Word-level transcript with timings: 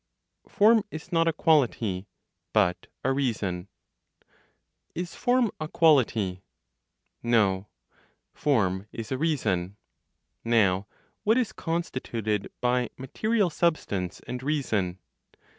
FORM 0.49 0.81
IS 0.89 1.11
NOT 1.11 1.27
A 1.27 1.33
QUALITY; 1.33 2.07
BUT 2.53 2.87
A 3.03 3.13
REASON. 3.13 3.67
Is 4.95 5.13
form 5.13 5.51
a 5.59 5.67
quality? 5.67 6.41
No: 7.21 7.67
form 8.33 8.87
is 8.91 9.11
a 9.11 9.17
reason. 9.19 9.77
Now 10.43 10.87
what 11.23 11.37
is 11.37 11.53
constituted 11.53 12.51
by 12.61 12.89
(material) 12.97 13.51
substance, 13.51 14.21
and 14.21 14.41
reason? 14.41 14.97